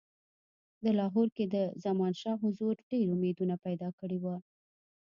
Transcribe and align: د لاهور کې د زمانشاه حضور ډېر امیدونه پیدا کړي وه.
د 0.83 0.85
لاهور 0.99 1.27
کې 1.35 1.45
د 1.55 1.55
زمانشاه 1.85 2.41
حضور 2.43 2.73
ډېر 2.89 3.05
امیدونه 3.15 3.55
پیدا 3.65 3.89
کړي 3.99 4.17
وه. 4.23 4.35